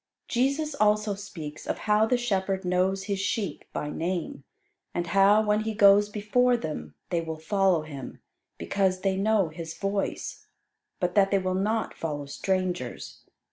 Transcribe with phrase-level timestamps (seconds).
[0.27, 4.43] Jesus also speaks of how the shepherd knows his sheep by name;
[4.95, 8.19] and how, when he goes before them, they will follow him,
[8.57, 10.47] because they know his voice,
[10.99, 13.19] but that they will not follow strangers.